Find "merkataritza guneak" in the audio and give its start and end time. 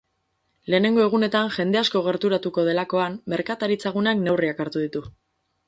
3.35-4.25